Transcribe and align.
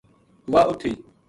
وہ 0.51 0.61
ات 0.69 0.77
تھی۔ 0.81 0.91